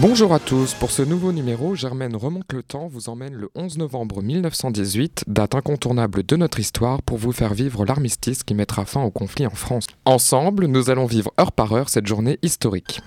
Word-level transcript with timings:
Bonjour 0.00 0.34
à 0.34 0.40
tous, 0.40 0.74
pour 0.74 0.90
ce 0.90 1.02
nouveau 1.02 1.30
numéro, 1.30 1.76
Germaine 1.76 2.16
remonte 2.16 2.52
le 2.52 2.64
temps 2.64 2.88
vous 2.88 3.08
emmène 3.08 3.34
le 3.34 3.48
11 3.54 3.78
novembre 3.78 4.22
1918, 4.22 5.24
date 5.28 5.54
incontournable 5.54 6.24
de 6.24 6.34
notre 6.34 6.58
histoire, 6.58 7.00
pour 7.00 7.16
vous 7.16 7.30
faire 7.30 7.54
vivre 7.54 7.84
l'armistice 7.84 8.42
qui 8.42 8.54
mettra 8.54 8.86
fin 8.86 9.02
au 9.02 9.12
conflit 9.12 9.46
en 9.46 9.54
France. 9.54 9.86
Ensemble, 10.04 10.66
nous 10.66 10.90
allons 10.90 11.06
vivre 11.06 11.32
heure 11.40 11.52
par 11.52 11.72
heure 11.72 11.88
cette 11.88 12.08
journée 12.08 12.40
historique. 12.42 13.02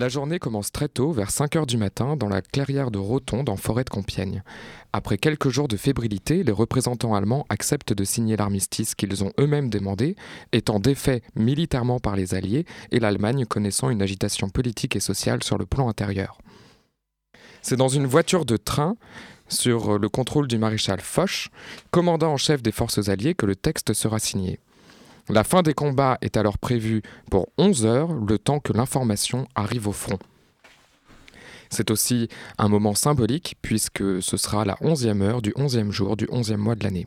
La 0.00 0.08
journée 0.08 0.38
commence 0.38 0.70
très 0.70 0.86
tôt, 0.86 1.10
vers 1.10 1.32
5 1.32 1.56
heures 1.56 1.66
du 1.66 1.76
matin, 1.76 2.14
dans 2.14 2.28
la 2.28 2.40
clairière 2.40 2.92
de 2.92 2.98
Rotonde 2.98 3.48
en 3.48 3.56
forêt 3.56 3.82
de 3.82 3.90
Compiègne. 3.90 4.44
Après 4.92 5.18
quelques 5.18 5.48
jours 5.48 5.66
de 5.66 5.76
fébrilité, 5.76 6.44
les 6.44 6.52
représentants 6.52 7.16
allemands 7.16 7.46
acceptent 7.48 7.92
de 7.92 8.04
signer 8.04 8.36
l'armistice 8.36 8.94
qu'ils 8.94 9.24
ont 9.24 9.32
eux-mêmes 9.40 9.70
demandé, 9.70 10.14
étant 10.52 10.78
défait 10.78 11.22
militairement 11.34 11.98
par 11.98 12.14
les 12.14 12.36
Alliés 12.36 12.64
et 12.92 13.00
l'Allemagne 13.00 13.44
connaissant 13.44 13.90
une 13.90 14.00
agitation 14.00 14.50
politique 14.50 14.94
et 14.94 15.00
sociale 15.00 15.42
sur 15.42 15.58
le 15.58 15.66
plan 15.66 15.88
intérieur. 15.88 16.38
C'est 17.60 17.74
dans 17.74 17.88
une 17.88 18.06
voiture 18.06 18.44
de 18.44 18.56
train, 18.56 18.94
sur 19.48 19.98
le 19.98 20.08
contrôle 20.08 20.46
du 20.46 20.58
maréchal 20.58 21.00
Foch, 21.00 21.48
commandant 21.90 22.34
en 22.34 22.36
chef 22.36 22.62
des 22.62 22.70
forces 22.70 23.08
alliées, 23.08 23.34
que 23.34 23.46
le 23.46 23.56
texte 23.56 23.92
sera 23.94 24.20
signé. 24.20 24.60
La 25.30 25.44
fin 25.44 25.62
des 25.62 25.74
combats 25.74 26.16
est 26.22 26.38
alors 26.38 26.56
prévue 26.56 27.02
pour 27.30 27.48
11 27.58 27.84
heures, 27.84 28.12
le 28.14 28.38
temps 28.38 28.60
que 28.60 28.72
l'information 28.72 29.46
arrive 29.54 29.86
au 29.86 29.92
front. 29.92 30.18
C'est 31.70 31.90
aussi 31.90 32.28
un 32.56 32.68
moment 32.68 32.94
symbolique 32.94 33.56
puisque 33.60 34.22
ce 34.22 34.36
sera 34.38 34.64
la 34.64 34.76
11e 34.76 35.20
heure 35.20 35.42
du 35.42 35.50
11e 35.50 35.90
jour 35.90 36.16
du 36.16 36.24
11e 36.26 36.56
mois 36.56 36.74
de 36.76 36.84
l'année. 36.84 37.06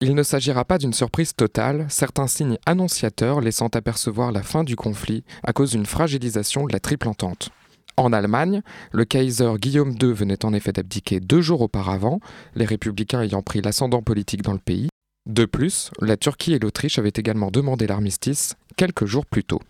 Il 0.00 0.14
ne 0.14 0.22
s'agira 0.24 0.64
pas 0.64 0.78
d'une 0.78 0.92
surprise 0.92 1.34
totale, 1.34 1.86
certains 1.88 2.26
signes 2.26 2.58
annonciateurs 2.66 3.40
laissant 3.40 3.68
apercevoir 3.68 4.32
la 4.32 4.42
fin 4.42 4.64
du 4.64 4.74
conflit 4.74 5.24
à 5.44 5.52
cause 5.52 5.72
d'une 5.72 5.86
fragilisation 5.86 6.66
de 6.66 6.72
la 6.72 6.80
triple 6.80 7.06
entente. 7.08 7.50
En 7.96 8.12
Allemagne, 8.12 8.62
le 8.92 9.04
Kaiser 9.04 9.52
Guillaume 9.58 9.94
II 10.00 10.12
venait 10.12 10.44
en 10.44 10.54
effet 10.54 10.72
d'abdiquer 10.72 11.20
deux 11.20 11.42
jours 11.42 11.60
auparavant, 11.60 12.18
les 12.54 12.64
républicains 12.64 13.20
ayant 13.20 13.42
pris 13.42 13.60
l'ascendant 13.60 14.00
politique 14.02 14.42
dans 14.42 14.54
le 14.54 14.58
pays, 14.58 14.88
de 15.32 15.44
plus, 15.44 15.90
la 16.00 16.16
Turquie 16.16 16.54
et 16.54 16.58
l'Autriche 16.58 16.98
avaient 16.98 17.12
également 17.14 17.50
demandé 17.50 17.86
l'armistice 17.86 18.56
quelques 18.76 19.06
jours 19.06 19.26
plus 19.26 19.44
tôt. 19.44 19.60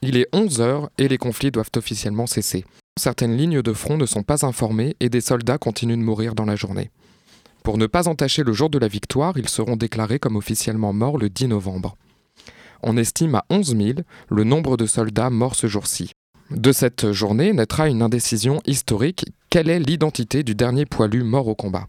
Il 0.00 0.16
est 0.16 0.28
11 0.32 0.60
heures 0.60 0.90
et 0.98 1.08
les 1.08 1.18
conflits 1.18 1.50
doivent 1.50 1.70
officiellement 1.76 2.26
cesser. 2.26 2.64
Certaines 2.98 3.36
lignes 3.36 3.62
de 3.62 3.72
front 3.72 3.96
ne 3.96 4.06
sont 4.06 4.22
pas 4.22 4.46
informées 4.46 4.94
et 5.00 5.08
des 5.08 5.20
soldats 5.20 5.58
continuent 5.58 5.98
de 5.98 6.02
mourir 6.02 6.34
dans 6.34 6.44
la 6.44 6.56
journée. 6.56 6.90
Pour 7.64 7.78
ne 7.78 7.86
pas 7.86 8.08
entacher 8.08 8.44
le 8.44 8.52
jour 8.52 8.70
de 8.70 8.78
la 8.78 8.88
victoire, 8.88 9.36
ils 9.36 9.48
seront 9.48 9.76
déclarés 9.76 10.18
comme 10.18 10.36
officiellement 10.36 10.92
morts 10.92 11.18
le 11.18 11.28
10 11.28 11.48
novembre. 11.48 11.96
On 12.82 12.96
estime 12.96 13.34
à 13.34 13.44
11 13.50 13.76
000 13.76 13.98
le 14.30 14.44
nombre 14.44 14.76
de 14.76 14.86
soldats 14.86 15.30
morts 15.30 15.56
ce 15.56 15.66
jour-ci. 15.66 16.12
De 16.50 16.72
cette 16.72 17.12
journée 17.12 17.52
naîtra 17.52 17.88
une 17.88 18.02
indécision 18.02 18.60
historique. 18.66 19.26
Quelle 19.50 19.70
est 19.70 19.78
l'identité 19.78 20.42
du 20.42 20.54
dernier 20.54 20.84
poilu 20.84 21.22
mort 21.22 21.48
au 21.48 21.54
combat? 21.54 21.88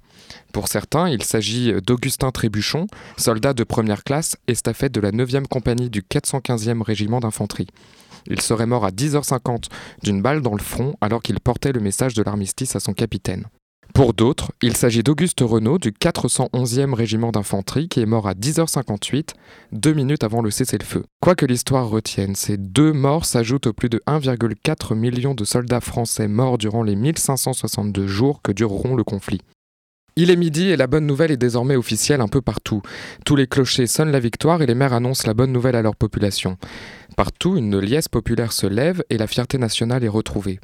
Pour 0.53 0.69
certains, 0.69 1.09
il 1.09 1.23
s'agit 1.23 1.73
d'Augustin 1.81 2.31
Trébuchon, 2.31 2.87
soldat 3.17 3.53
de 3.53 3.65
première 3.65 4.05
classe, 4.05 4.37
estafette 4.47 4.93
de 4.93 5.01
la 5.01 5.11
9e 5.11 5.45
compagnie 5.45 5.89
du 5.89 6.01
415e 6.01 6.81
régiment 6.81 7.19
d'infanterie. 7.19 7.67
Il 8.27 8.39
serait 8.39 8.65
mort 8.65 8.85
à 8.85 8.91
10h50 8.91 9.65
d'une 10.03 10.21
balle 10.21 10.41
dans 10.41 10.53
le 10.53 10.61
front 10.61 10.95
alors 11.01 11.21
qu'il 11.21 11.41
portait 11.41 11.73
le 11.73 11.81
message 11.81 12.13
de 12.13 12.23
l'armistice 12.23 12.77
à 12.77 12.79
son 12.79 12.93
capitaine. 12.93 13.45
Pour 13.93 14.13
d'autres, 14.13 14.51
il 14.61 14.77
s'agit 14.77 15.03
d'Auguste 15.03 15.41
Renault 15.41 15.77
du 15.77 15.91
411e 15.91 16.93
régiment 16.93 17.31
d'infanterie 17.31 17.89
qui 17.89 17.99
est 17.99 18.05
mort 18.05 18.27
à 18.27 18.33
10h58, 18.33 19.29
deux 19.71 19.93
minutes 19.93 20.23
avant 20.23 20.41
le 20.41 20.51
cessez-le-feu. 20.51 21.03
Quoi 21.21 21.35
que 21.35 21.45
l'histoire 21.45 21.89
retienne, 21.89 22.35
ces 22.35 22.57
deux 22.57 22.93
morts 22.93 23.25
s'ajoutent 23.25 23.67
aux 23.67 23.73
plus 23.73 23.89
de 23.89 24.01
1,4 24.07 24.95
million 24.95 25.33
de 25.33 25.43
soldats 25.43 25.81
français 25.81 26.27
morts 26.27 26.57
durant 26.57 26.83
les 26.83 26.95
1562 26.95 28.07
jours 28.07 28.41
que 28.41 28.51
dureront 28.51 28.95
le 28.95 29.03
conflit. 29.03 29.41
Il 30.15 30.31
est 30.31 30.35
midi 30.35 30.69
et 30.69 30.75
la 30.75 30.87
bonne 30.87 31.05
nouvelle 31.05 31.31
est 31.31 31.37
désormais 31.37 31.75
officielle 31.75 32.21
un 32.21 32.27
peu 32.27 32.41
partout. 32.41 32.81
Tous 33.25 33.35
les 33.35 33.47
clochers 33.47 33.87
sonnent 33.87 34.11
la 34.11 34.19
victoire 34.19 34.61
et 34.61 34.65
les 34.65 34.75
maires 34.75 34.93
annoncent 34.93 35.25
la 35.25 35.33
bonne 35.33 35.51
nouvelle 35.51 35.77
à 35.77 35.81
leur 35.81 35.95
population. 35.95 36.57
Partout, 37.15 37.55
une 37.55 37.79
liesse 37.79 38.09
populaire 38.09 38.51
se 38.51 38.67
lève 38.67 39.03
et 39.09 39.17
la 39.17 39.27
fierté 39.27 39.57
nationale 39.57 40.03
est 40.03 40.09
retrouvée. 40.09 40.59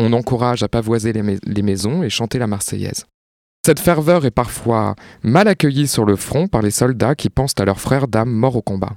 On 0.00 0.12
encourage 0.12 0.62
à 0.62 0.68
pavoiser 0.68 1.12
les, 1.12 1.62
maisons 1.62 2.04
et 2.04 2.08
chanter 2.08 2.38
la 2.38 2.46
Marseillaise. 2.46 3.04
Cette 3.66 3.80
ferveur 3.80 4.24
est 4.24 4.30
parfois 4.30 4.94
mal 5.24 5.48
accueillie 5.48 5.88
sur 5.88 6.04
le 6.04 6.14
front 6.14 6.46
par 6.46 6.62
les 6.62 6.70
soldats 6.70 7.16
qui 7.16 7.30
pensent 7.30 7.58
à 7.58 7.64
leurs 7.64 7.80
frères 7.80 8.06
d'âme 8.06 8.30
morts 8.30 8.54
au 8.54 8.62
combat. 8.62 8.92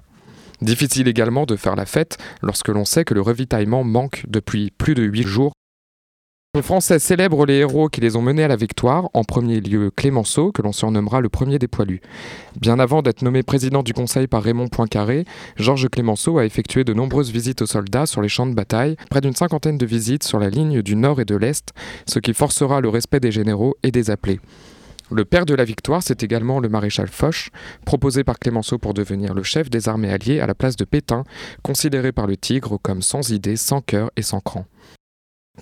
Difficile 0.62 1.08
également 1.08 1.48
de 1.48 1.56
faire 1.56 1.76
la 1.76 1.88
fête 1.88 2.20
lorsque 2.44 2.68
l'on 2.68 2.86
sait 2.86 3.04
que 3.04 3.16
le 3.16 3.22
ravitaillement 3.22 3.84
manque 3.84 4.26
depuis 4.28 4.70
plus 4.78 4.94
de 4.94 5.02
huit 5.02 5.26
jours 5.26 5.54
les 6.54 6.62
Français 6.62 7.00
célèbrent 7.00 7.46
les 7.46 7.56
héros 7.56 7.88
qui 7.88 8.02
les 8.02 8.18
ont 8.18 8.22
menés 8.22 8.44
à 8.44 8.48
la 8.50 8.58
victoire, 8.58 9.10
en 9.14 9.24
premier 9.24 9.62
lieu 9.62 9.90
Clémenceau, 9.90 10.52
que 10.52 10.62
l'on 10.62 10.74
surnommera 10.74 11.22
le 11.22 11.30
premier 11.30 11.58
des 11.58 11.70
poilus. 11.70 12.02
Bien 12.60 12.78
avant 12.78 13.02
d'être 13.02 13.22
nommé 13.22 13.42
président 13.42 13.84
du 13.84 13.94
Conseil 13.94 14.28
par 14.28 14.44
Raymond 14.44 14.68
Poincaré, 14.68 15.24
Georges 15.56 15.88
Clémenceau 15.90 16.40
a 16.40 16.46
effectué 16.46 16.84
de 16.84 16.94
nombreuses 16.94 17.32
visites 17.32 17.62
aux 17.62 17.68
soldats 17.68 18.06
sur 18.06 18.22
les 18.22 18.28
champs 18.28 18.46
de 18.48 18.54
bataille, 18.54 18.98
près 19.10 19.22
d'une 19.22 19.34
cinquantaine 19.34 19.78
de 19.78 19.86
visites 19.86 20.24
sur 20.24 20.40
la 20.40 20.50
ligne 20.50 20.82
du 20.82 20.98
nord 20.98 21.20
et 21.22 21.26
de 21.26 21.36
l'est, 21.36 21.70
ce 22.06 22.20
qui 22.20 22.34
forcera 22.34 22.82
le 22.82 22.90
respect 22.90 23.22
des 23.22 23.32
généraux 23.32 23.76
et 23.82 23.92
des 23.92 24.12
appelés. 24.12 24.42
Le 25.10 25.26
père 25.26 25.46
de 25.46 25.56
la 25.56 25.64
victoire, 25.64 26.04
c'est 26.04 26.22
également 26.22 26.60
le 26.60 26.70
maréchal 26.70 27.08
Foch, 27.08 27.50
proposé 27.86 28.26
par 28.26 28.38
Clémenceau 28.38 28.78
pour 28.78 28.94
devenir 28.94 29.34
le 29.34 29.44
chef 29.44 29.70
des 29.70 29.88
armées 29.88 30.12
alliées 30.12 30.42
à 30.42 30.48
la 30.48 30.54
place 30.54 30.76
de 30.76 30.84
Pétain, 30.84 31.24
considéré 31.64 32.12
par 32.12 32.28
le 32.28 32.36
Tigre 32.36 32.78
comme 32.84 33.02
sans 33.02 33.32
idée, 33.32 33.56
sans 33.56 33.80
cœur 33.80 34.12
et 34.18 34.22
sans 34.22 34.42
cran. 34.42 34.66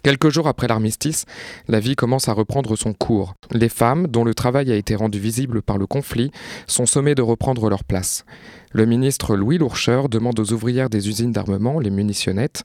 Quelques 0.04 0.30
jours 0.30 0.48
après 0.48 0.68
l'armistice, 0.68 1.26
la 1.68 1.80
vie 1.80 1.96
commence 1.96 2.30
à 2.30 2.34
reprendre 2.34 2.76
son 2.78 2.94
cours. 2.94 3.34
Les 3.52 3.70
femmes, 3.70 4.08
dont 4.08 4.24
le 4.24 4.34
travail 4.34 4.72
a 4.72 4.76
été 4.76 4.96
rendu 4.96 5.20
visible 5.20 5.62
par 5.62 5.78
le 5.78 5.88
conflit, 5.88 6.32
sont 6.68 6.86
sommées 6.86 7.16
de 7.16 7.22
reprendre 7.22 7.70
leur 7.70 7.84
place. 7.84 8.24
Le 8.72 8.86
ministre 8.86 9.36
Louis 9.36 9.58
Lourcheur 9.58 10.08
demande 10.08 10.40
aux 10.40 10.54
ouvrières 10.54 10.90
des 10.90 11.10
usines 11.10 11.32
d'armement, 11.32 11.80
les 11.80 11.90
munitionnettes, 11.90 12.64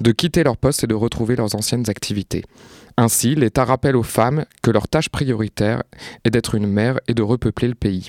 de 0.00 0.12
quitter 0.12 0.44
leur 0.44 0.56
poste 0.56 0.84
et 0.84 0.86
de 0.86 0.94
retrouver 0.94 1.36
leurs 1.36 1.54
anciennes 1.54 1.88
activités. 1.88 2.44
Ainsi, 2.96 3.34
l'État 3.34 3.64
rappelle 3.64 3.96
aux 3.96 4.02
femmes 4.02 4.44
que 4.62 4.70
leur 4.70 4.88
tâche 4.88 5.08
prioritaire 5.08 5.82
est 6.24 6.30
d'être 6.30 6.54
une 6.54 6.66
mère 6.66 7.00
et 7.08 7.14
de 7.14 7.22
repeupler 7.22 7.68
le 7.68 7.74
pays. 7.74 8.08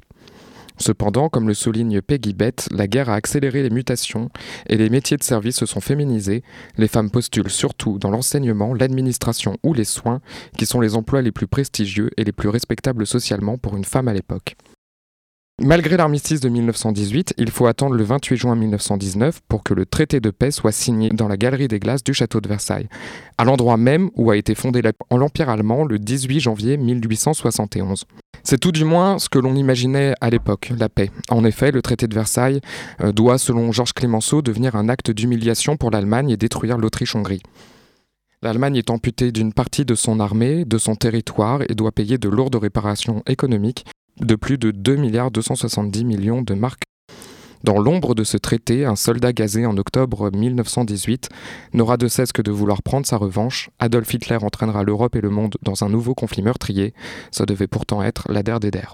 Cependant, 0.80 1.30
comme 1.30 1.48
le 1.48 1.54
souligne 1.54 2.02
Peggy 2.02 2.34
Bett, 2.34 2.68
la 2.72 2.88
guerre 2.88 3.10
a 3.10 3.16
accéléré 3.16 3.62
les 3.64 3.70
mutations 3.70 4.30
et 4.68 4.78
les 4.78 4.90
métiers 4.90 5.18
de 5.18 5.24
service 5.24 5.58
se 5.58 5.66
sont 5.66 5.82
féminisés. 5.82 6.44
Les 6.78 6.88
femmes 6.88 7.12
postulent 7.12 7.50
surtout 7.50 8.00
dans 8.00 8.10
l'enseignement, 8.10 8.74
l'administration 8.74 9.58
ou 9.64 9.74
les 9.74 9.84
soins, 9.84 10.22
qui 10.58 10.66
sont 10.66 10.80
les 10.80 10.96
emplois 10.96 11.22
les 11.22 11.32
plus 11.32 11.48
prestigieux 11.48 12.10
et 12.18 12.24
les 12.24 12.32
plus 12.32 12.50
respectables 12.50 13.06
socialement 13.06 13.58
pour 13.58 13.76
une 13.76 13.86
femme 13.86 14.08
à 14.08 14.14
l'époque. 14.14 14.56
Malgré 15.62 15.97
l'armistice 15.97 16.40
de 16.40 16.47
1918, 16.47 17.34
il 17.38 17.52
faut 17.52 17.68
attendre 17.68 17.94
le 17.94 18.03
28 18.03 18.38
juin 18.38 18.56
1919 18.56 19.42
pour 19.50 19.62
que 19.62 19.74
le 19.74 19.86
traité 19.86 20.22
de 20.22 20.30
paix 20.30 20.52
soit 20.52 20.72
signé 20.72 21.09
dans 21.09 21.28
la 21.28 21.36
galerie 21.36 21.68
des 21.68 21.80
glaces 21.80 22.02
du 22.02 22.14
château 22.14 22.40
de 22.40 22.47
Versailles, 22.47 22.88
à 23.38 23.44
l'endroit 23.44 23.75
même 23.75 24.09
où 24.16 24.31
a 24.31 24.38
été 24.38 24.56
fondé 24.56 24.81
l'Empire 25.12 25.50
allemand 25.50 25.84
le 25.84 26.00
18 26.00 26.40
janvier 26.40 26.78
1871. 26.78 28.06
C'est 28.42 28.57
tout 28.57 28.72
du 28.72 28.86
moins 28.86 29.19
ce 29.19 29.28
que 29.28 29.38
l'on 29.38 29.54
imaginait 29.54 30.13
à 30.22 30.30
l'époque, 30.30 30.72
la 30.80 30.88
paix. 30.88 31.12
En 31.30 31.44
effet, 31.44 31.72
le 31.72 31.81
traité 31.81 32.07
de 32.07 32.16
Versailles 32.16 32.62
euh, 33.01 33.12
doit, 33.12 33.38
selon 33.38 33.74
Georges 33.74 33.94
Clémenceau, 33.94 34.42
devenir 34.42 34.78
un 34.78 34.88
acte 34.88 35.12
d'humiliation 35.12 35.75
pour 35.75 35.92
l'Allemagne 35.92 36.30
et 36.30 36.38
détruire 36.38 36.78
l'Autriche-Hongrie. 36.78 37.44
L'Allemagne 38.42 38.78
est 38.78 38.89
amputée 38.89 39.34
d'une 39.34 39.51
partie 39.51 39.84
de 39.84 39.95
son 39.95 40.22
armée, 40.22 40.63
de 40.63 40.78
son 40.78 40.95
territoire 40.95 41.62
et 41.68 41.75
doit 41.75 41.92
payer 41.92 42.18
de 42.18 42.30
lourdes 42.30 42.56
réparations 42.56 43.22
économiques 43.28 43.84
de 44.19 44.36
plus 44.36 44.57
de 44.57 44.71
2 44.71 44.95
milliards 44.95 45.31
270 45.31 46.06
millions 46.06 46.42
de 46.42 46.54
marques. 46.54 46.83
Dans 47.63 47.77
l'ombre 47.77 48.16
de 48.16 48.24
ce 48.24 48.38
traité, 48.38 48.86
un 48.86 48.95
soldat 48.95 49.33
gazé 49.33 49.66
en 49.66 49.77
octobre 49.77 50.31
1918 50.33 51.30
n'aura 51.74 51.98
de 51.98 52.07
cesse 52.07 52.31
que 52.31 52.42
de 52.42 52.51
vouloir 52.51 52.81
prendre 52.81 53.06
sa 53.06 53.18
revanche. 53.18 53.69
Adolf 53.80 54.13
Hitler 54.13 54.38
entraînera 54.42 54.83
l'Europe 54.83 55.16
et 55.16 55.21
le 55.21 55.30
monde 55.30 55.57
dans 55.62 55.83
un 55.83 55.89
nouveau 55.89 56.16
conflit 56.16 56.42
meurtrier. 56.42 56.94
Ça 57.31 57.45
devait 57.45 57.68
pourtant 57.68 58.01
être 58.01 58.31
la 58.31 58.44
der 58.44 58.62
des 58.62 58.71
der. 58.71 58.94